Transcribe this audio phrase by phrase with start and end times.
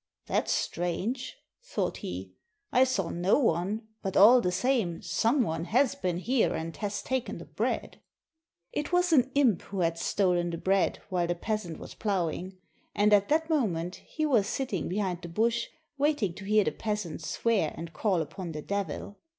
[0.25, 2.33] "That's strange," thought he;
[2.71, 7.03] "I saw no one, but all the same some one has been here and has
[7.03, 7.99] taken the bread!"
[8.73, 12.57] It was an imp who had stolen the bread while the peas ant was ploughing,
[12.95, 15.67] and at that moment he was sitting behind the bush,
[15.99, 19.19] waiting to hear the peasant swear and call upon the Devil.